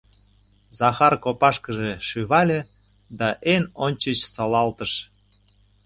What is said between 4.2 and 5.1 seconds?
солалтыш.